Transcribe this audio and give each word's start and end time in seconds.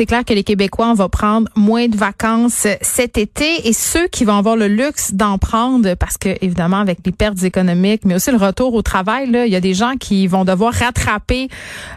c'est 0.00 0.06
clair 0.06 0.24
que 0.24 0.32
les 0.32 0.44
Québécois, 0.44 0.88
on 0.88 0.94
va 0.94 1.10
prendre 1.10 1.46
moins 1.56 1.86
de 1.86 1.94
vacances 1.94 2.66
cet 2.80 3.18
été 3.18 3.68
et 3.68 3.74
ceux 3.74 4.08
qui 4.08 4.24
vont 4.24 4.38
avoir 4.38 4.56
le 4.56 4.66
luxe 4.66 5.12
d'en 5.12 5.36
prendre, 5.36 5.92
parce 5.92 6.16
que 6.16 6.30
évidemment 6.40 6.78
avec 6.78 7.00
les 7.04 7.12
pertes 7.12 7.42
économiques, 7.42 8.06
mais 8.06 8.14
aussi 8.14 8.30
le 8.30 8.38
retour 8.38 8.72
au 8.72 8.80
travail, 8.80 9.30
là, 9.30 9.44
il 9.44 9.52
y 9.52 9.56
a 9.56 9.60
des 9.60 9.74
gens 9.74 9.96
qui 10.00 10.26
vont 10.26 10.46
devoir 10.46 10.72
rattraper 10.72 11.48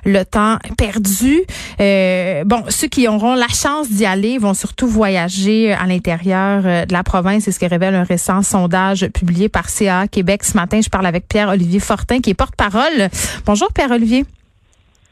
le 0.03 0.25
temps 0.25 0.57
perdu. 0.77 1.43
Euh, 1.79 2.43
bon, 2.43 2.65
ceux 2.67 2.89
qui 2.89 3.07
auront 3.07 3.35
la 3.35 3.47
chance 3.47 3.89
d'y 3.89 4.05
aller 4.05 4.37
vont 4.37 4.53
surtout 4.53 4.87
voyager 4.87 5.71
à 5.71 5.85
l'intérieur 5.85 6.63
euh, 6.65 6.85
de 6.85 6.91
la 6.91 7.03
province. 7.03 7.45
C'est 7.45 7.53
ce 7.53 7.59
que 7.59 7.67
révèle 7.67 7.95
un 7.95 8.03
récent 8.03 8.41
sondage 8.41 9.07
publié 9.13 9.47
par 9.47 9.69
CA 9.69 10.09
Québec 10.09 10.43
ce 10.43 10.57
matin. 10.57 10.81
Je 10.81 10.89
parle 10.89 11.05
avec 11.05 11.29
Pierre-Olivier 11.29 11.79
Fortin, 11.79 12.19
qui 12.19 12.31
est 12.31 12.33
porte-parole. 12.33 13.07
Bonjour 13.45 13.71
Pierre-Olivier. 13.71 14.25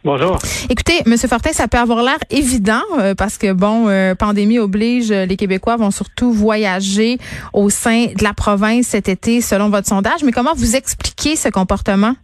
Bonjour. 0.03 0.39
Écoutez, 0.69 1.03
Monsieur 1.05 1.27
Fortin, 1.27 1.51
ça 1.53 1.67
peut 1.67 1.77
avoir 1.77 2.01
l'air 2.01 2.17
évident 2.31 2.81
euh, 2.99 3.13
parce 3.13 3.37
que 3.37 3.53
bon, 3.53 3.87
euh, 3.87 4.15
pandémie 4.15 4.57
oblige, 4.57 5.09
les 5.09 5.37
Québécois 5.37 5.77
vont 5.77 5.91
surtout 5.91 6.31
voyager 6.31 7.19
au 7.53 7.69
sein 7.69 8.07
de 8.07 8.23
la 8.23 8.33
province 8.33 8.87
cet 8.87 9.09
été, 9.09 9.41
selon 9.41 9.69
votre 9.69 9.87
sondage. 9.87 10.23
Mais 10.23 10.31
comment 10.31 10.53
vous 10.55 10.75
expliquez 10.75 11.35
ce 11.35 11.49
comportement? 11.49 12.15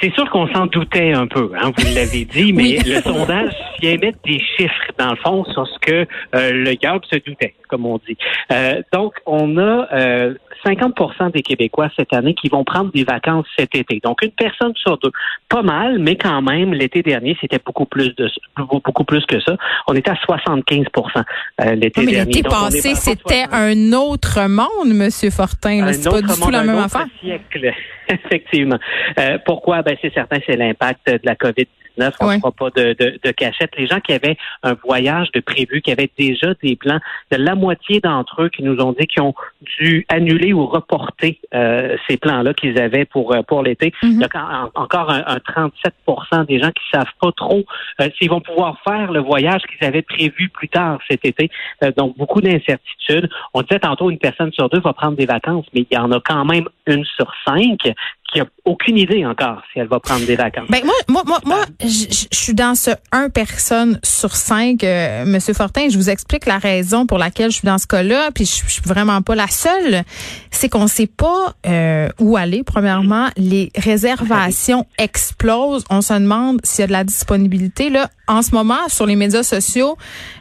C'est 0.00 0.12
sûr 0.14 0.28
qu'on 0.30 0.46
s'en 0.54 0.66
doutait 0.66 1.12
un 1.12 1.26
peu, 1.26 1.50
hein, 1.60 1.72
vous 1.76 1.94
l'avez 1.94 2.24
dit, 2.24 2.52
mais 2.54 2.78
le 2.86 3.00
sondage 3.02 3.52
vient 3.80 3.96
mettre 3.98 4.18
des 4.24 4.40
chiffres, 4.56 4.92
dans 4.98 5.10
le 5.10 5.16
fond, 5.16 5.44
sur 5.44 5.66
ce 5.66 5.78
que 5.80 6.06
euh, 6.34 6.52
le 6.52 6.74
GAB 6.74 7.04
se 7.10 7.18
doutait, 7.18 7.54
comme 7.68 7.86
on 7.86 7.98
dit. 7.98 8.16
Euh, 8.52 8.82
donc, 8.92 9.14
on 9.26 9.58
a 9.58 9.88
euh, 9.92 10.34
50% 10.64 11.32
des 11.32 11.42
Québécois 11.42 11.88
cette 11.96 12.12
année 12.12 12.34
qui 12.34 12.48
vont 12.48 12.64
prendre 12.64 12.92
des 12.92 13.04
vacances 13.04 13.46
cet 13.58 13.74
été. 13.74 14.00
Donc, 14.02 14.22
une 14.22 14.32
personne 14.32 14.72
sur 14.76 14.98
deux. 14.98 15.10
Pas 15.48 15.62
mal, 15.62 15.98
mais 15.98 16.16
quand 16.16 16.42
même, 16.42 16.72
l'été 16.72 17.02
dernier, 17.02 17.36
c'était 17.40 17.60
beaucoup 17.64 17.86
plus 17.86 18.14
de 18.16 18.30
beaucoup 18.56 19.04
plus 19.04 19.24
que 19.26 19.40
ça. 19.40 19.56
On 19.86 19.94
était 19.94 20.10
à 20.10 20.14
75% 20.14 21.22
euh, 21.60 21.74
l'été 21.74 22.06
dernier. 22.06 22.32
L'été 22.32 22.42
passé, 22.42 22.94
c'était 22.94 23.46
un 23.50 23.92
autre 23.92 24.48
monde, 24.48 24.94
Monsieur 24.94 25.30
Fortin. 25.30 25.92
C'est 25.92 26.10
pas 26.10 26.22
du 26.22 26.40
tout 26.40 26.50
la 26.50 26.62
même 26.64 26.78
affaire. 26.78 27.06
Siècle. 27.20 27.72
Effectivement. 28.24 28.78
Euh, 29.18 29.38
pourquoi? 29.44 29.82
Ben, 29.82 29.96
c'est 30.02 30.12
certain, 30.12 30.38
c'est 30.46 30.56
l'impact 30.56 31.06
de 31.06 31.20
la 31.24 31.36
COVID 31.36 31.66
on 31.98 32.04
ne 32.04 32.10
fera 32.10 32.52
pas 32.52 32.70
de, 32.70 32.94
de, 33.22 33.30
cachette. 33.30 33.70
Les 33.76 33.86
gens 33.86 34.00
qui 34.00 34.12
avaient 34.12 34.36
un 34.62 34.74
voyage 34.74 35.30
de 35.32 35.40
prévu, 35.40 35.80
qui 35.80 35.92
avaient 35.92 36.10
déjà 36.18 36.54
des 36.62 36.76
plans, 36.76 37.00
de 37.30 37.36
la 37.36 37.54
moitié 37.54 38.00
d'entre 38.00 38.42
eux 38.42 38.48
qui 38.48 38.62
nous 38.62 38.80
ont 38.80 38.92
dit 38.92 39.06
qu'ils 39.06 39.22
ont 39.22 39.34
dû 39.78 40.06
annuler 40.08 40.52
ou 40.52 40.66
reporter 40.66 41.38
euh, 41.54 41.96
ces 42.08 42.16
plans-là 42.16 42.54
qu'ils 42.54 42.78
avaient 42.78 43.04
pour 43.04 43.34
euh, 43.34 43.42
pour 43.42 43.62
l'été. 43.62 43.92
Mm-hmm. 44.02 44.10
Il 44.12 44.20
y 44.20 44.24
a 44.24 44.70
encore 44.74 45.10
un, 45.10 45.36
37% 45.36 46.46
des 46.46 46.60
gens 46.60 46.70
qui 46.70 46.84
savent 46.92 47.12
pas 47.20 47.32
trop 47.32 47.64
euh, 48.00 48.08
s'ils 48.18 48.30
vont 48.30 48.40
pouvoir 48.40 48.78
faire 48.84 49.12
le 49.12 49.20
voyage 49.20 49.62
qu'ils 49.62 49.86
avaient 49.86 50.02
prévu 50.02 50.48
plus 50.48 50.68
tard 50.68 50.98
cet 51.08 51.24
été. 51.24 51.50
donc 51.96 52.16
beaucoup 52.16 52.40
d'incertitudes. 52.40 53.28
On 53.54 53.62
disait 53.62 53.80
tantôt 53.80 54.10
une 54.10 54.18
personne 54.18 54.52
sur 54.52 54.68
deux 54.68 54.80
va 54.80 54.92
prendre 54.92 55.16
des 55.16 55.26
vacances, 55.26 55.66
mais 55.74 55.86
il 55.90 55.94
y 55.94 55.98
en 55.98 56.10
a 56.12 56.20
quand 56.20 56.44
même 56.44 56.68
une 56.86 57.04
sur 57.04 57.32
cinq 57.46 57.92
qui 58.32 58.40
a 58.40 58.46
aucune 58.64 58.96
idée 58.96 59.24
encore 59.26 59.62
si 59.72 59.78
elle 59.78 59.88
va 59.88 59.98
prendre 60.00 60.24
des 60.24 60.36
vacances. 60.36 60.68
Ben 60.68 60.82
moi, 60.84 60.94
moi, 61.08 61.22
moi, 61.26 61.38
moi 61.44 61.64
je 61.80 62.26
suis 62.30 62.54
dans 62.54 62.74
ce 62.74 62.90
1 63.12 63.30
personne 63.30 63.98
sur 64.02 64.36
5, 64.36 64.82
euh, 64.84 65.24
Monsieur 65.24 65.54
Fortin. 65.54 65.88
Je 65.88 65.96
vous 65.96 66.10
explique 66.10 66.46
la 66.46 66.58
raison 66.58 67.06
pour 67.06 67.18
laquelle 67.18 67.50
je 67.50 67.56
suis 67.56 67.66
dans 67.66 67.78
ce 67.78 67.86
cas-là, 67.86 68.30
puis 68.34 68.44
je, 68.44 68.70
suis 68.70 68.82
vraiment 68.84 69.22
pas 69.22 69.34
la 69.34 69.48
seule. 69.48 70.02
C'est 70.50 70.68
qu'on 70.68 70.86
sait 70.86 71.08
pas 71.08 71.54
euh, 71.66 72.08
où 72.18 72.36
aller. 72.36 72.62
Premièrement, 72.62 73.28
les 73.36 73.70
réservations 73.76 74.86
explosent. 74.98 75.84
On 75.90 76.00
se 76.00 76.14
demande 76.14 76.60
s'il 76.62 76.82
y 76.82 76.84
a 76.84 76.86
de 76.86 76.92
la 76.92 77.04
disponibilité 77.04 77.90
là. 77.90 78.08
En 78.28 78.42
ce 78.42 78.54
moment, 78.54 78.88
sur 78.88 79.06
les 79.06 79.16
médias 79.16 79.42
sociaux, 79.42 79.96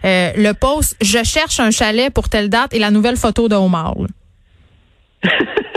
euh, 0.05 0.31
le 0.35 0.53
post 0.53 0.95
"Je 1.01 1.23
cherche 1.23 1.59
un 1.59 1.72
chalet 1.72 2.13
pour 2.13 2.29
telle 2.29 2.49
date" 2.49 2.73
et 2.73 2.79
la 2.79 2.91
nouvelle 2.91 3.17
photo 3.17 3.47
de 3.47 3.55
Omar. 3.55 3.95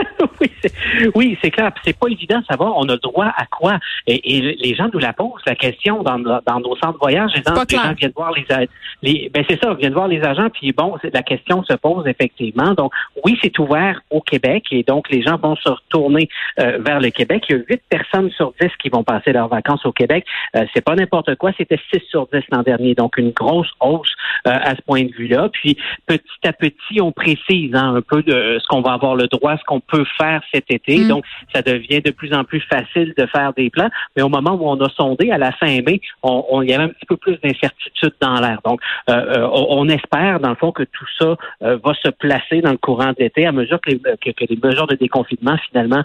oui, 1.15 1.37
c'est 1.41 1.51
clair. 1.51 1.71
C'est 1.83 1.97
pas 1.97 2.07
évident 2.07 2.39
de 2.39 2.45
savoir 2.45 2.73
on 2.77 2.87
a 2.89 2.97
droit 2.97 3.31
à 3.35 3.45
quoi. 3.45 3.79
Et, 4.07 4.41
les 4.41 4.75
gens 4.75 4.89
nous 4.93 4.99
la 4.99 5.13
posent 5.13 5.41
la 5.45 5.55
question 5.55 6.03
dans, 6.03 6.19
dans 6.19 6.59
nos 6.59 6.75
centres 6.77 6.93
de 6.93 6.97
voyage. 6.99 7.31
Les, 7.35 7.43
gens, 7.43 7.63
les 7.69 7.77
gens 7.77 7.93
viennent 7.93 8.11
voir 8.15 8.33
les, 8.33 8.45
les 9.01 9.29
ben 9.33 9.43
c'est 9.49 9.61
ça, 9.61 9.73
viennent 9.73 9.93
voir 9.93 10.07
les 10.07 10.21
agents. 10.23 10.49
Puis 10.49 10.71
bon, 10.71 10.95
la 11.11 11.23
question 11.23 11.63
se 11.63 11.73
pose 11.73 12.07
effectivement. 12.07 12.73
Donc 12.73 12.91
oui, 13.23 13.37
c'est 13.41 13.57
ouvert 13.59 14.01
au 14.09 14.21
Québec 14.21 14.65
et 14.71 14.83
donc 14.83 15.09
les 15.09 15.21
gens 15.21 15.37
vont 15.37 15.55
se 15.55 15.69
retourner 15.69 16.29
euh, 16.59 16.79
vers 16.79 16.99
le 16.99 17.09
Québec. 17.09 17.45
Il 17.49 17.55
y 17.55 17.59
a 17.59 17.61
huit 17.69 17.81
personnes 17.89 18.31
sur 18.31 18.53
dix 18.59 18.69
qui 18.81 18.89
vont 18.89 19.03
passer 19.03 19.31
leurs 19.31 19.47
vacances 19.47 19.85
au 19.85 19.91
Québec. 19.91 20.25
Euh, 20.55 20.65
c'est 20.73 20.83
pas 20.83 20.95
n'importe 20.95 21.35
quoi. 21.35 21.51
C'était 21.57 21.79
six 21.91 22.01
sur 22.09 22.27
dix 22.33 22.43
l'an 22.51 22.63
dernier. 22.63 22.95
Donc 22.95 23.17
une 23.17 23.31
grosse 23.31 23.71
hausse 23.79 24.13
euh, 24.47 24.51
à 24.51 24.75
ce 24.75 24.81
point 24.81 25.03
de 25.03 25.11
vue-là. 25.13 25.49
Puis 25.51 25.77
petit 26.07 26.47
à 26.47 26.53
petit, 26.53 27.01
on 27.01 27.11
précise 27.11 27.73
hein, 27.75 27.95
un 27.95 28.01
peu 28.01 28.23
de 28.23 28.57
ce 28.61 28.67
qu'on 28.67 28.81
va 28.81 28.93
avoir 28.93 29.15
le 29.15 29.27
droit, 29.27 29.57
ce 29.57 29.63
qu'on 29.65 29.79
peut 29.79 30.05
faire 30.17 30.32
cet 30.53 30.65
été. 30.69 30.99
Mm. 30.99 31.07
Donc, 31.07 31.25
ça 31.53 31.61
devient 31.61 32.01
de 32.01 32.11
plus 32.11 32.33
en 32.33 32.43
plus 32.43 32.61
facile 32.61 33.13
de 33.17 33.25
faire 33.27 33.53
des 33.53 33.69
plans. 33.69 33.89
Mais 34.15 34.21
au 34.21 34.29
moment 34.29 34.53
où 34.53 34.67
on 34.67 34.79
a 34.81 34.89
sondé 34.89 35.31
à 35.31 35.37
la 35.37 35.51
fin 35.51 35.81
mai, 35.81 36.01
on, 36.21 36.45
on 36.49 36.61
il 36.63 36.69
y 36.69 36.73
avait 36.73 36.85
un 36.85 36.89
petit 36.89 37.05
peu 37.05 37.17
plus 37.17 37.37
d'incertitude 37.41 38.13
dans 38.21 38.39
l'air. 38.39 38.59
Donc, 38.65 38.81
euh, 39.09 39.13
euh, 39.13 39.49
on 39.51 39.87
espère, 39.89 40.39
dans 40.39 40.49
le 40.49 40.55
fond, 40.55 40.71
que 40.71 40.83
tout 40.83 41.05
ça 41.19 41.35
euh, 41.61 41.77
va 41.83 41.93
se 41.93 42.09
placer 42.09 42.61
dans 42.61 42.71
le 42.71 42.77
courant 42.77 43.09
de 43.09 43.15
l'été 43.19 43.45
à 43.45 43.51
mesure 43.51 43.79
que 43.81 43.91
les, 43.91 43.99
que, 43.99 44.45
les 44.49 44.59
mesures 44.61 44.87
de 44.87 44.95
déconfinement, 44.95 45.57
finalement, 45.69 46.03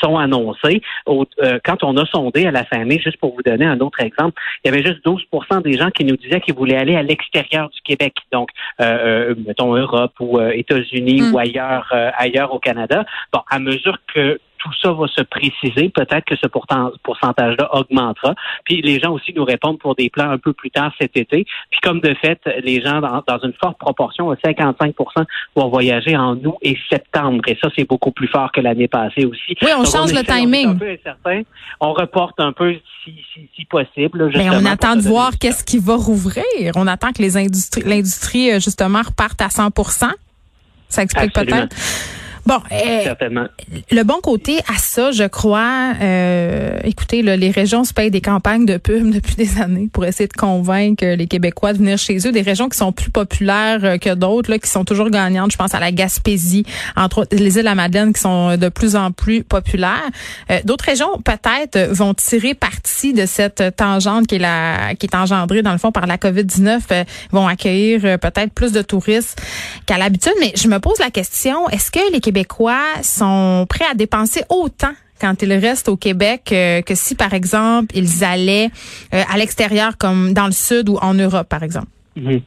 sont 0.00 0.16
annoncées. 0.16 0.82
quand 1.06 1.84
on 1.84 1.96
a 1.96 2.06
sondé 2.06 2.46
à 2.46 2.50
la 2.50 2.64
fin 2.64 2.84
mai, 2.84 3.00
juste 3.02 3.18
pour 3.18 3.34
vous 3.34 3.42
donner 3.42 3.64
un 3.64 3.78
autre 3.80 4.00
exemple, 4.00 4.40
il 4.64 4.70
y 4.70 4.74
avait 4.74 4.84
juste 4.84 5.04
12% 5.04 5.62
des 5.62 5.74
gens 5.74 5.90
qui 5.90 6.04
nous 6.04 6.16
disaient 6.16 6.40
qu'ils 6.40 6.54
voulaient 6.54 6.76
aller 6.76 6.96
à 6.96 7.02
l'extérieur 7.02 7.68
du 7.70 7.80
Québec. 7.82 8.14
Donc, 8.32 8.50
mettons 8.78 9.74
Europe 9.74 10.12
ou 10.20 10.40
États-Unis 10.40 11.22
mm. 11.22 11.34
ou 11.34 11.38
ailleurs, 11.38 11.92
ailleurs 12.16 12.52
au 12.52 12.58
Canada. 12.58 13.04
Bon, 13.32 13.40
à 13.50 13.58
mesure 13.58 13.98
que 14.14 14.40
tout 14.60 14.70
ça 14.80 14.92
va 14.92 15.06
se 15.08 15.22
préciser, 15.22 15.88
peut-être 15.88 16.24
que 16.24 16.36
ce 16.36 16.46
pourcentage-là 16.46 17.74
augmentera. 17.74 18.34
Puis 18.64 18.82
les 18.82 19.00
gens 19.00 19.12
aussi 19.12 19.32
nous 19.34 19.44
répondent 19.44 19.78
pour 19.78 19.94
des 19.94 20.10
plans 20.10 20.30
un 20.30 20.38
peu 20.38 20.52
plus 20.52 20.70
tard 20.70 20.92
cet 21.00 21.16
été. 21.16 21.46
Puis 21.70 21.80
comme 21.82 22.00
de 22.00 22.14
fait, 22.14 22.38
les 22.62 22.82
gens 22.82 23.00
dans, 23.00 23.38
une 23.42 23.54
forte 23.54 23.78
proportion, 23.78 24.32
55% 24.32 24.92
vont 25.56 25.68
voyager 25.68 26.16
en 26.16 26.36
août 26.36 26.56
et 26.62 26.76
septembre. 26.90 27.42
Et 27.46 27.56
ça, 27.60 27.70
c'est 27.74 27.88
beaucoup 27.88 28.12
plus 28.12 28.28
fort 28.28 28.52
que 28.52 28.60
l'année 28.60 28.88
passée 28.88 29.24
aussi. 29.24 29.56
Oui, 29.62 29.70
on 29.76 29.84
change 29.84 30.12
le 30.12 30.22
timing. 30.22 30.78
On, 31.80 31.92
reporte 31.92 32.38
un 32.38 32.52
peu 32.52 32.76
si, 33.04 33.14
si, 33.56 33.64
possible. 33.64 34.30
Mais 34.34 34.50
on 34.50 34.64
attend 34.64 34.96
de 34.96 35.00
voir 35.00 35.32
qu'est-ce 35.38 35.64
qui 35.64 35.78
va 35.78 35.96
rouvrir. 35.96 36.44
On 36.76 36.86
attend 36.86 37.12
que 37.12 37.22
les 37.22 37.36
industries, 37.36 37.82
l'industrie 37.84 38.52
euh, 38.52 38.60
justement 38.60 39.00
reparte 39.02 39.40
à 39.40 39.48
100% 39.48 40.10
Ça 40.88 41.02
explique 41.02 41.32
peut-être. 41.32 41.74
Bon, 42.46 42.58
euh, 42.72 43.14
le 43.90 44.02
bon 44.02 44.20
côté 44.22 44.58
à 44.66 44.78
ça, 44.78 45.12
je 45.12 45.24
crois, 45.24 45.92
euh, 46.00 46.78
écoutez, 46.84 47.22
les 47.22 47.50
régions 47.50 47.84
se 47.84 47.92
payent 47.92 48.10
des 48.10 48.20
campagnes 48.20 48.66
de 48.66 48.76
pub 48.76 49.10
depuis 49.14 49.36
des 49.36 49.60
années 49.60 49.88
pour 49.92 50.04
essayer 50.04 50.26
de 50.26 50.32
convaincre 50.32 51.04
les 51.04 51.26
Québécois 51.26 51.72
de 51.72 51.78
venir 51.78 51.98
chez 51.98 52.16
eux. 52.26 52.32
Des 52.32 52.42
régions 52.42 52.68
qui 52.68 52.78
sont 52.78 52.92
plus 52.92 53.10
populaires 53.10 53.84
euh, 53.84 53.98
que 53.98 54.14
d'autres, 54.14 54.54
qui 54.56 54.68
sont 54.68 54.84
toujours 54.84 55.10
gagnantes. 55.10 55.52
Je 55.52 55.56
pense 55.56 55.74
à 55.74 55.80
la 55.80 55.92
Gaspésie, 55.92 56.64
entre 56.96 57.18
autres 57.18 57.36
les 57.36 57.56
îles 57.56 57.60
de 57.60 57.64
la 57.64 57.74
Madeleine 57.74 58.12
qui 58.12 58.20
sont 58.20 58.56
de 58.56 58.68
plus 58.68 58.96
en 58.96 59.12
plus 59.12 59.42
populaires. 59.44 60.10
D'autres 60.64 60.86
régions 60.86 61.20
peut-être 61.24 61.92
vont 61.92 62.14
tirer 62.14 62.54
parti 62.54 63.12
de 63.12 63.26
cette 63.26 63.76
tangente 63.76 64.26
qui 64.26 64.36
est 64.36 64.38
la 64.38 64.94
qui 64.98 65.06
est 65.06 65.14
engendrée 65.14 65.62
dans 65.62 65.72
le 65.72 65.78
fond 65.78 65.92
par 65.92 66.06
la 66.06 66.16
COVID-19, 66.16 67.04
vont 67.30 67.46
accueillir 67.46 68.18
peut-être 68.18 68.52
plus 68.52 68.72
de 68.72 68.82
touristes 68.82 69.40
qu'à 69.86 69.98
l'habitude. 69.98 70.32
Mais 70.40 70.52
je 70.56 70.68
me 70.68 70.78
pose 70.78 70.98
la 70.98 71.10
question, 71.10 71.68
est-ce 71.68 71.90
que 71.90 72.12
les 72.12 72.20
Québécois 72.20 72.29
sont 73.02 73.66
prêts 73.68 73.86
à 73.90 73.94
dépenser 73.94 74.42
autant 74.48 74.92
quand 75.20 75.42
ils 75.42 75.52
restent 75.52 75.88
au 75.88 75.96
Québec 75.96 76.50
euh, 76.52 76.80
que 76.82 76.94
si, 76.94 77.14
par 77.14 77.34
exemple, 77.34 77.94
ils 77.94 78.24
allaient 78.24 78.70
euh, 79.12 79.22
à 79.30 79.36
l'extérieur, 79.36 79.98
comme 79.98 80.32
dans 80.32 80.46
le 80.46 80.52
sud 80.52 80.88
ou 80.88 80.96
en 80.96 81.14
Europe, 81.14 81.48
par 81.48 81.62
exemple? 81.62 81.88
Mhm 82.16 82.40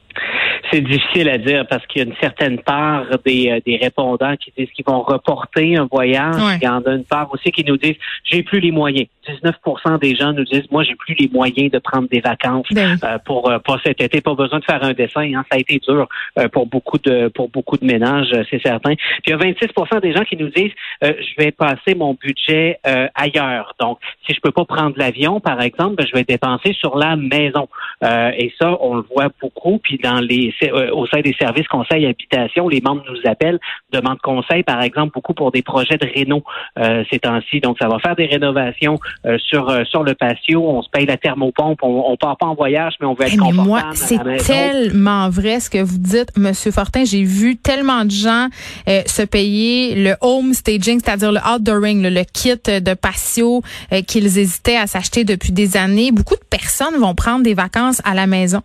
C'est 0.74 0.80
difficile 0.80 1.28
à 1.28 1.38
dire 1.38 1.64
parce 1.68 1.86
qu'il 1.86 2.02
y 2.02 2.04
a 2.04 2.08
une 2.08 2.16
certaine 2.16 2.58
part 2.58 3.06
des, 3.24 3.48
euh, 3.48 3.60
des 3.64 3.76
répondants 3.76 4.34
qui 4.34 4.52
disent 4.58 4.70
qu'ils 4.74 4.84
vont 4.84 5.02
reporter 5.02 5.76
un 5.76 5.86
voyage. 5.86 6.34
Il 6.60 6.64
y 6.64 6.68
en 6.68 6.80
a 6.80 6.90
une 6.90 7.04
part 7.04 7.32
aussi 7.32 7.52
qui 7.52 7.64
nous 7.64 7.76
disent 7.76 7.94
j'ai 8.24 8.42
plus 8.42 8.58
les 8.58 8.72
moyens. 8.72 9.06
19% 9.28 10.00
des 10.00 10.16
gens 10.16 10.32
nous 10.32 10.42
disent 10.42 10.68
moi 10.72 10.82
j'ai 10.82 10.96
plus 10.96 11.14
les 11.14 11.28
moyens 11.32 11.70
de 11.70 11.78
prendre 11.78 12.08
des 12.08 12.18
vacances 12.18 12.66
ben 12.72 12.98
euh, 13.04 13.18
pour 13.24 13.48
euh, 13.48 13.60
pour 13.60 13.78
cet 13.86 14.00
été. 14.00 14.20
Pas 14.20 14.34
besoin 14.34 14.58
de 14.58 14.64
faire 14.64 14.82
un 14.82 14.94
dessin. 14.94 15.32
Hein. 15.32 15.44
Ça 15.48 15.56
a 15.56 15.60
été 15.60 15.78
dur 15.78 16.08
pour 16.52 16.66
beaucoup 16.66 16.98
de 16.98 17.28
pour 17.28 17.48
beaucoup 17.50 17.76
de 17.76 17.84
ménages, 17.84 18.34
c'est 18.50 18.60
certain. 18.60 18.96
Puis 18.96 19.28
il 19.28 19.30
y 19.30 19.32
a 19.32 19.36
26% 19.36 20.00
des 20.00 20.12
gens 20.12 20.24
qui 20.24 20.36
nous 20.36 20.48
disent 20.48 20.72
je 21.02 21.34
vais 21.38 21.52
passer 21.52 21.94
mon 21.94 22.14
budget 22.14 22.80
ailleurs. 23.14 23.74
Donc 23.78 23.98
si 24.26 24.34
je 24.34 24.40
peux 24.40 24.50
pas 24.50 24.64
prendre 24.64 24.98
l'avion 24.98 25.38
par 25.38 25.62
exemple, 25.62 25.94
ben, 25.96 26.06
je 26.06 26.14
vais 26.16 26.24
dépenser 26.24 26.72
sur 26.72 26.98
la 26.98 27.14
maison. 27.14 27.68
et 28.02 28.52
ça 28.60 28.76
on 28.80 28.96
le 28.96 29.04
voit 29.14 29.28
beaucoup. 29.40 29.78
Puis 29.78 29.98
dans 30.02 30.18
les 30.18 30.52
euh, 30.63 30.63
au 30.70 31.06
sein 31.06 31.20
des 31.20 31.34
services 31.38 31.66
conseil 31.68 32.06
habitation, 32.06 32.68
les 32.68 32.80
membres 32.80 33.02
nous 33.08 33.30
appellent, 33.30 33.58
demandent 33.92 34.20
conseil, 34.20 34.62
par 34.62 34.82
exemple, 34.82 35.12
beaucoup 35.14 35.34
pour 35.34 35.50
des 35.50 35.62
projets 35.62 35.96
de 35.96 36.06
réno 36.06 36.42
euh, 36.78 37.04
ces 37.10 37.18
temps-ci. 37.18 37.60
Donc, 37.60 37.76
ça 37.80 37.88
va 37.88 37.98
faire 37.98 38.16
des 38.16 38.26
rénovations 38.26 38.98
euh, 39.26 39.38
sur 39.38 39.72
sur 39.86 40.02
le 40.02 40.14
patio. 40.14 40.68
On 40.68 40.82
se 40.82 40.88
paye 40.88 41.06
la 41.06 41.16
thermopompe. 41.16 41.80
On, 41.82 42.04
on 42.08 42.16
part 42.16 42.36
pas 42.36 42.46
en 42.46 42.54
voyage, 42.54 42.94
mais 43.00 43.06
on 43.06 43.14
veut 43.14 43.26
être 43.26 43.36
mais 43.36 43.52
Moi, 43.52 43.82
c'est 43.94 44.18
tellement 44.44 45.28
vrai 45.28 45.60
ce 45.60 45.70
que 45.70 45.82
vous 45.82 45.98
dites, 45.98 46.36
Monsieur 46.36 46.70
Fortin. 46.70 47.04
J'ai 47.04 47.24
vu 47.24 47.56
tellement 47.56 48.04
de 48.04 48.10
gens 48.10 48.48
se 48.86 49.22
payer 49.22 49.94
le 49.94 50.14
home 50.20 50.52
staging, 50.52 51.00
c'est-à-dire 51.04 51.32
le 51.32 51.40
outdooring, 51.40 52.02
le, 52.02 52.10
le 52.10 52.24
kit 52.24 52.54
de 52.54 52.94
patio 52.94 53.62
qu'ils 54.06 54.38
hésitaient 54.38 54.76
à 54.76 54.86
s'acheter 54.86 55.24
depuis 55.24 55.52
des 55.52 55.76
années. 55.76 56.12
Beaucoup 56.12 56.36
de 56.36 56.44
personnes 56.48 56.96
vont 56.98 57.14
prendre 57.14 57.42
des 57.42 57.54
vacances 57.54 58.00
à 58.04 58.14
la 58.14 58.26
maison. 58.26 58.60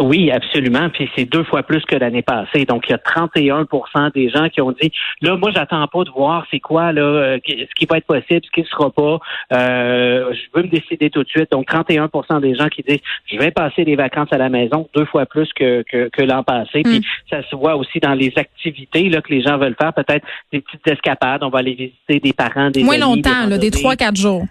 Oui, 0.00 0.30
absolument. 0.30 0.88
Puis 0.90 1.10
c'est 1.16 1.24
deux 1.24 1.44
fois 1.44 1.62
plus 1.62 1.84
que 1.84 1.96
l'année 1.96 2.22
passée. 2.22 2.64
Donc, 2.64 2.84
il 2.88 2.92
y 2.92 2.94
a 2.94 2.98
31 2.98 3.66
des 4.14 4.30
gens 4.30 4.48
qui 4.48 4.60
ont 4.60 4.72
dit 4.72 4.92
là, 5.20 5.36
moi, 5.36 5.50
j'attends 5.54 5.86
pas 5.86 6.04
de 6.04 6.10
voir 6.10 6.46
c'est 6.50 6.60
quoi 6.60 6.92
là, 6.92 7.02
euh, 7.02 7.38
ce 7.46 7.74
qui 7.76 7.86
va 7.86 7.98
être 7.98 8.06
possible, 8.06 8.40
ce 8.44 8.50
qui 8.50 8.60
ne 8.60 8.66
sera 8.66 8.90
pas. 8.90 9.18
Euh, 9.52 10.32
je 10.32 10.40
veux 10.54 10.64
me 10.64 10.68
décider 10.68 11.10
tout 11.10 11.22
de 11.22 11.28
suite. 11.28 11.50
Donc, 11.50 11.68
31% 11.68 12.40
des 12.40 12.54
gens 12.54 12.68
qui 12.68 12.82
disent 12.82 13.00
je 13.26 13.38
vais 13.38 13.50
passer 13.50 13.84
les 13.84 13.96
vacances 13.96 14.32
à 14.32 14.38
la 14.38 14.48
maison, 14.48 14.88
deux 14.94 15.04
fois 15.04 15.26
plus 15.26 15.48
que, 15.54 15.82
que, 15.82 16.22
l'an 16.22 16.42
passé. 16.42 16.82
Puis 16.82 17.00
hmm. 17.00 17.02
ça 17.30 17.42
se 17.48 17.56
voit 17.56 17.76
aussi 17.76 17.98
dans 17.98 18.14
les 18.14 18.32
activités 18.36 19.08
là, 19.08 19.20
que 19.20 19.32
les 19.32 19.42
gens 19.42 19.58
veulent 19.58 19.76
faire, 19.80 19.92
peut-être 19.92 20.26
des 20.52 20.60
petites 20.60 20.86
escapades. 20.86 21.42
On 21.42 21.48
va 21.48 21.58
aller 21.58 21.74
visiter 21.74 22.20
des 22.20 22.32
parents, 22.32 22.70
des 22.70 22.84
Moins 22.84 22.98
longtemps, 22.98 23.46
là, 23.48 23.58
des 23.58 23.70
trois, 23.70 23.96
quatre 23.96 24.16
jours. 24.16 24.44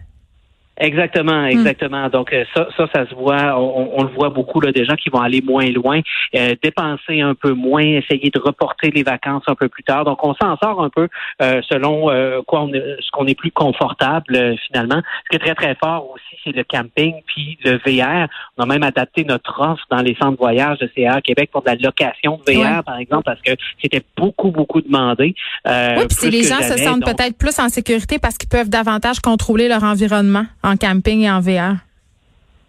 Exactement, 0.82 1.44
hmm. 1.44 1.52
exactement. 1.52 2.10
Donc 2.10 2.34
euh, 2.34 2.44
ça, 2.56 2.68
ça, 2.76 2.88
ça 2.94 3.08
se 3.08 3.14
voit, 3.14 3.56
on, 3.56 4.02
le 4.02 4.10
voit 4.10 4.30
beaucoup 4.30 4.60
là, 4.60 4.72
des 4.72 4.84
gens 4.84 4.96
qui 4.96 5.10
vont 5.10 5.20
aller 5.20 5.42
moins 5.42 5.68
loin, 5.68 6.02
euh, 6.36 6.56
dépenser 6.62 7.22
un 7.22 7.36
peu 7.36 7.54
moins, 7.54 7.84
essayer 7.84 8.32
de 8.32 8.40
reporter 8.40 8.90
les 8.90 9.04
vacances 9.04 9.44
un 9.46 9.54
peu 9.54 9.70
plus 9.70 9.84
tard. 9.84 10.06
Donc 10.06 10.24
on 10.24 10.34
s'en 10.34 10.58
sort 10.58 10.84
un 10.84 10.90
peu 10.90 11.08
euh, 11.42 11.62
selon 11.70 12.08
quoi 12.48 12.62
on 12.62 12.72
ce 12.72 13.12
qu'on 13.12 13.28
est 13.28 13.36
plus 13.36 13.52
confortable 13.52 14.56
finalement. 14.66 15.02
Ce 15.26 15.30
qui 15.30 15.36
est 15.36 15.46
très 15.46 15.56
très 15.56 15.76
fort 15.76 16.10
aussi, 16.10 16.42
c'est 16.44 16.56
le 16.56 16.64
camping 16.64 17.14
puis 17.28 17.60
le 17.64 17.78
VR. 17.86 18.28
On 18.58 18.64
a 18.64 18.66
même 18.66 18.84
adapté 18.84 19.24
notre 19.24 19.62
offre 19.62 19.84
dans 19.92 20.02
les 20.02 20.16
centres 20.16 20.32
de 20.32 20.38
voyage 20.38 20.80
de 20.80 20.90
CA 20.96 21.22
Québec 21.22 21.50
pour 21.52 21.62
de 21.62 21.68
la 21.68 21.76
location 21.76 22.40
de 22.48 22.54
VR 22.54 22.84
par 22.84 22.98
exemple 22.98 23.24
parce 23.26 23.42
que 23.42 23.52
c'était 23.80 24.02
beaucoup 24.18 24.50
beaucoup 24.50 24.82
demandé. 24.82 25.36
oui, 25.66 26.06
puis 26.20 26.32
les 26.32 26.44
gens 26.44 26.62
se 26.62 26.78
sentent 26.78 27.06
peut-être 27.06 27.38
plus 27.38 27.60
en 27.60 27.70
sécurité 27.70 28.18
parce 28.18 28.40
qu'ils 28.40 28.50
peuvent 28.50 28.70
davantage 28.70 29.20
contrôler 29.20 29.68
leur 29.68 29.84
environnement 29.84 30.46
en 30.64 30.71
camping 30.78 31.22
et 31.22 31.32
en 31.32 31.40
VR. 31.40 31.78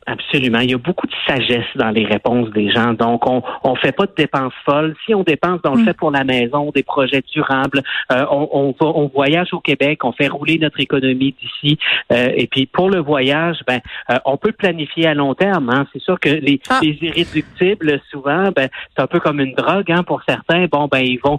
Absolument. 0.07 0.59
Il 0.61 0.71
y 0.71 0.75
a 0.75 0.79
beaucoup 0.79 1.07
de 1.07 1.13
sagesse 1.27 1.67
dans 1.77 1.91
les 1.91 2.05
réponses 2.05 2.51
des 2.51 2.71
gens. 2.71 2.93
Donc, 2.93 3.27
on 3.29 3.43
on 3.63 3.77
fait 3.77 3.93
pas 3.93 4.07
de 4.07 4.13
dépenses 4.17 4.53
folles. 4.65 4.97
Si 5.07 5.15
on 5.15 5.23
dépense, 5.23 5.61
on 5.65 5.75
le 5.75 5.83
mm. 5.83 5.85
fait 5.85 5.95
pour 5.95 6.11
la 6.11 6.25
maison, 6.25 6.71
des 6.75 6.83
projets 6.83 7.23
durables. 7.33 7.83
Euh, 8.11 8.27
on, 8.31 8.49
on, 8.53 8.75
va, 8.81 8.93
on 8.95 9.07
voyage 9.07 9.53
au 9.53 9.61
Québec, 9.61 10.05
on 10.05 10.13
fait 10.13 10.27
rouler 10.27 10.59
notre 10.59 10.81
économie 10.81 11.35
d'ici. 11.41 11.79
Euh, 12.13 12.31
et 12.35 12.49
puis, 12.49 12.67
pour 12.67 12.91
le 12.91 12.99
voyage, 12.99 13.59
ben, 13.67 13.81
euh, 14.11 14.19
on 14.25 14.37
peut 14.37 14.53
planifier 14.53 15.07
à 15.07 15.15
long 15.15 15.35
terme. 15.35 15.71
Hein. 15.71 15.87
C'est 15.93 16.03
sûr 16.03 16.19
que 16.19 16.31
les, 16.31 16.61
ah. 16.69 16.81
les 16.83 16.99
irréductibles, 17.01 18.01
souvent, 18.11 18.51
ben, 18.55 18.69
c'est 18.97 19.03
un 19.03 19.07
peu 19.07 19.21
comme 19.21 19.39
une 19.39 19.55
drogue 19.55 19.91
hein, 19.91 20.03
pour 20.03 20.23
certains. 20.27 20.67
Bon, 20.67 20.89
ben, 20.91 21.01
ils 21.01 21.21
vont 21.23 21.39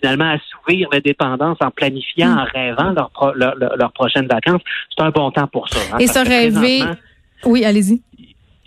finalement 0.00 0.34
assouvir 0.34 0.88
la 0.92 1.00
dépendance 1.00 1.56
en 1.60 1.70
planifiant, 1.70 2.34
mm. 2.34 2.38
en 2.38 2.44
rêvant 2.44 2.92
leur, 2.92 3.34
leur, 3.34 3.54
leur, 3.56 3.92
prochaine 3.92 4.26
vacances. 4.26 4.60
C'est 4.94 5.02
un 5.02 5.10
bon 5.10 5.30
temps 5.30 5.46
pour 5.46 5.68
ça. 5.68 5.80
Hein, 5.94 5.98
et 5.98 6.06
se 6.06 6.18
rêver 6.18 6.82
oui, 7.44 7.64
allez-y 7.64 8.02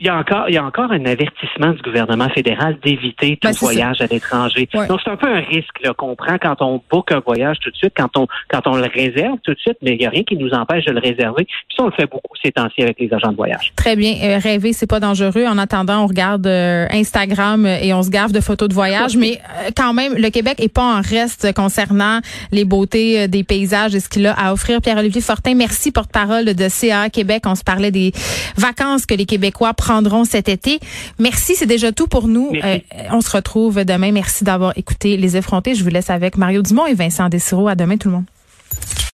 il 0.06 0.10
y 0.10 0.12
a 0.12 0.18
encore, 0.18 0.46
il 0.48 0.54
y 0.54 0.58
a 0.58 0.64
encore 0.64 0.92
un 0.92 1.04
avertissement 1.06 1.72
du 1.72 1.82
gouvernement 1.82 2.30
fédéral 2.30 2.78
d'éviter 2.84 3.38
tout 3.42 3.48
ben, 3.48 3.56
voyage 3.60 4.02
à 4.02 4.06
l'étranger. 4.06 4.70
Donc 4.88 5.00
c'est 5.04 5.10
un 5.10 5.16
peu 5.16 5.28
un 5.28 5.40
risque 5.40 5.82
qu'on 5.98 6.16
prend 6.16 6.38
quand 6.38 6.62
on 6.62 6.80
book 6.92 7.12
un 7.12 7.22
voyage 7.26 7.58
tout 7.60 7.72
de 7.72 7.76
suite, 7.76 7.94
quand 7.98 8.16
on 8.16 8.28
quand 8.50 8.68
on 8.68 8.76
le 8.76 8.88
réserve 8.88 9.38
tout 9.44 9.56
de 9.56 9.60
suite, 9.60 9.78
mais 9.82 9.94
il 9.94 9.98
n'y 9.98 10.06
a 10.06 10.12
rien 10.12 10.22
qui 10.22 10.38
nous 10.38 10.52
empêche 10.52 10.86
de 10.86 10.92
le 10.92 11.00
réserver. 11.00 11.46
Puis 11.46 11.76
ça, 11.76 11.84
on 11.84 11.88
le 11.88 11.94
fait 11.94 12.06
beaucoup 12.06 12.36
ces 12.44 12.52
temps-ci 12.52 12.84
avec 12.84 13.00
les 13.00 13.12
agents 13.12 13.32
de 13.32 13.36
voyage. 13.36 13.74
Très 13.76 13.96
bien. 13.96 14.14
Euh, 14.22 14.38
rêver, 14.38 14.74
c'est 14.74 14.86
pas 14.86 15.00
dangereux. 15.00 15.46
En 15.48 15.58
attendant, 15.58 16.04
on 16.04 16.08
regarde 16.08 16.46
euh, 16.46 16.86
Instagram 16.92 17.66
et 17.66 17.92
on 17.92 18.04
se 18.04 18.12
gave 18.12 18.32
de 18.32 18.42
photos 18.42 18.70
de 18.70 18.76
voyage, 18.76 19.18
mais 19.18 19.40
euh, 19.40 19.72
quand 19.76 19.94
même, 19.94 20.14
le 20.14 20.30
Québec 20.30 20.58
est 20.60 20.72
pas 20.72 20.84
en 20.84 21.02
reste 21.02 21.52
concernant 21.56 22.20
les 22.52 22.66
beautés 22.66 23.28
des 23.28 23.44
paysages 23.44 23.96
et 23.96 24.00
ce 24.00 24.10
qu'il 24.10 24.28
a 24.28 24.34
à 24.34 24.54
offrir. 24.54 24.82
Pierre-Olivier 24.82 25.22
Fortin, 25.22 25.56
merci 25.56 25.92
porte-parole 25.92 26.46
de 26.46 26.70
CA 26.70 27.10
Québec. 27.10 27.44
On 27.48 27.56
se 27.56 27.64
parlait 27.64 27.92
des 27.92 28.12
vacances 28.56 29.08
que 29.08 29.16
les 29.16 29.26
Québécois 29.26 29.74
prendront 29.96 30.26
cet 30.26 30.50
été. 30.50 30.80
Merci, 31.20 31.56
c'est 31.56 31.66
déjà 31.66 31.94
tout 31.94 32.08
pour 32.08 32.28
nous. 32.28 32.52
Euh, 32.54 32.80
on 33.12 33.22
se 33.22 33.32
retrouve 33.32 33.86
demain. 33.86 34.12
Merci 34.12 34.44
d'avoir 34.44 34.78
écouté 34.78 35.16
Les 35.16 35.38
Effrontés. 35.38 35.74
Je 35.74 35.84
vous 35.86 35.90
laisse 35.90 36.10
avec 36.10 36.38
Mario 36.38 36.62
Dumont 36.62 36.86
et 36.86 36.94
Vincent 36.94 37.30
Desirow. 37.30 37.70
À 37.70 37.76
demain 37.76 37.96
tout 37.96 38.10
le 38.10 38.16
monde. 38.16 38.26